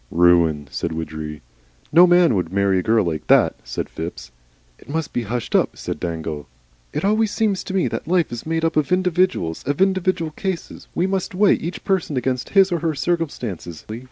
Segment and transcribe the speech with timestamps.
[0.09, 1.43] "Ruin," said Widgery.
[1.91, 4.31] "No man would marry a girl like that," said Phipps.
[4.79, 6.47] "It must be hushed up," said Dangle.
[6.91, 10.87] "It always seems to me that life is made up of individuals, of individual cases.
[10.95, 13.85] We must weigh each person against his or her circumstances.